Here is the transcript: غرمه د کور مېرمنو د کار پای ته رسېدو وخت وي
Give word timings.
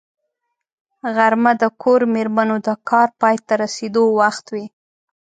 غرمه 1.15 1.51
د 1.61 1.63
کور 1.81 2.01
مېرمنو 2.13 2.55
د 2.67 2.69
کار 2.89 3.09
پای 3.21 3.35
ته 3.47 3.53
رسېدو 3.63 4.03
وخت 4.19 4.45
وي 4.53 4.65